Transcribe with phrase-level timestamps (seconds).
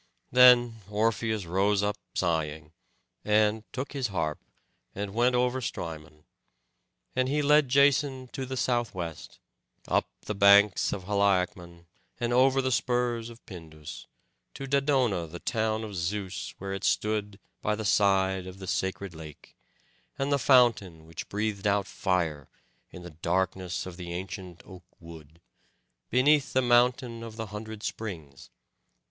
[0.31, 2.71] Then Orpheus rose up sighing,
[3.23, 4.39] and took his harp,
[4.95, 6.23] and went over Strymon.
[7.15, 9.37] And he led Jason to the southwest,
[9.87, 11.85] up the banks of Haliacmon
[12.19, 14.07] and over the spurs of Pindus,
[14.55, 19.13] to Dodona the town of Zeus, where it stood by the side of the sacred
[19.13, 19.55] lake,
[20.17, 22.49] and the fountain which breathed out fire,
[22.89, 25.39] in the darkness of the ancient oak wood,
[26.09, 28.49] beneath the mountain of the hundred springs.